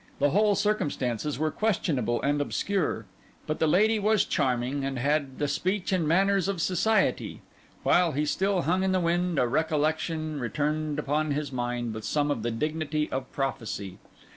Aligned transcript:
The 0.17 0.31
whole 0.31 0.55
circumstances 0.55 1.37
were 1.37 1.51
questionable 1.51 2.19
and 2.23 2.41
obscure; 2.41 3.05
but 3.45 3.59
the 3.59 3.67
lady 3.67 3.99
was 3.99 4.25
charming, 4.25 4.83
and 4.83 4.97
had 4.97 5.37
the 5.37 5.47
speech 5.47 5.91
and 5.91 6.07
manners 6.07 6.47
of 6.47 6.59
society. 6.59 7.43
While 7.83 8.13
he 8.13 8.25
still 8.25 8.63
hung 8.63 8.81
in 8.81 8.93
the 8.93 8.99
wind, 8.99 9.37
a 9.37 9.47
recollection 9.47 10.39
returned 10.39 10.97
upon 10.97 11.29
his 11.29 11.51
mind 11.51 11.93
with 11.93 12.03
some 12.03 12.31
of 12.31 12.41
the 12.41 12.49
dignity 12.49 13.11
of 13.11 13.31
prophecy. 13.31 13.99